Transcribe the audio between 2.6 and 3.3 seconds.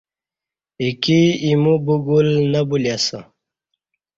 بولی اسہ